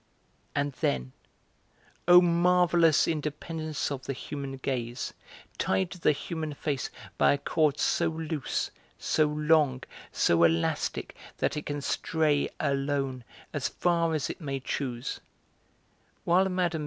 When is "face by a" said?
6.55-7.37